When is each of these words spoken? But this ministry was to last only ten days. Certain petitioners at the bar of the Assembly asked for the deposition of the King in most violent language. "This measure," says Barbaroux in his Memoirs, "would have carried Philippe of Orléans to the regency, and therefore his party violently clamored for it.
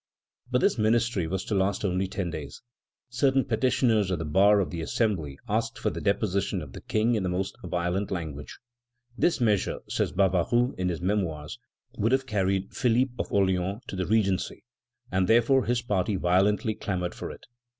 But 0.49 0.61
this 0.61 0.79
ministry 0.79 1.27
was 1.27 1.45
to 1.45 1.53
last 1.53 1.85
only 1.85 2.07
ten 2.07 2.31
days. 2.31 2.63
Certain 3.09 3.45
petitioners 3.45 4.11
at 4.11 4.17
the 4.17 4.25
bar 4.25 4.59
of 4.59 4.71
the 4.71 4.81
Assembly 4.81 5.37
asked 5.47 5.77
for 5.77 5.91
the 5.91 6.01
deposition 6.01 6.63
of 6.63 6.73
the 6.73 6.81
King 6.81 7.13
in 7.13 7.29
most 7.29 7.55
violent 7.63 8.09
language. 8.09 8.57
"This 9.15 9.39
measure," 9.39 9.77
says 9.87 10.11
Barbaroux 10.11 10.73
in 10.75 10.89
his 10.89 11.01
Memoirs, 11.01 11.59
"would 11.99 12.13
have 12.13 12.25
carried 12.25 12.73
Philippe 12.73 13.13
of 13.19 13.29
Orléans 13.29 13.83
to 13.89 13.95
the 13.95 14.07
regency, 14.07 14.63
and 15.11 15.27
therefore 15.27 15.65
his 15.65 15.83
party 15.83 16.15
violently 16.15 16.73
clamored 16.73 17.13
for 17.13 17.29
it. 17.29 17.45